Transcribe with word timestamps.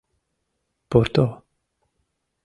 Пурто! 0.89 1.25